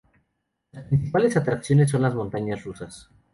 [0.71, 3.11] Las principales atracciones son las montañas rusas.